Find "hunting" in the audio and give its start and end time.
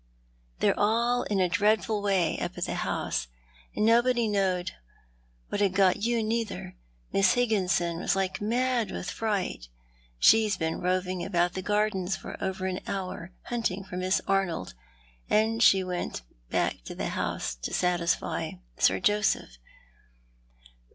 13.43-13.83